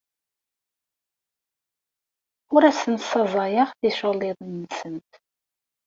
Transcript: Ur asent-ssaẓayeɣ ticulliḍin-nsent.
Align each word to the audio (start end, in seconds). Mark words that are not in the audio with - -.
Ur 2.55 2.63
asent-ssaẓayeɣ 2.69 3.69
ticulliḍin-nsent. 3.79 5.11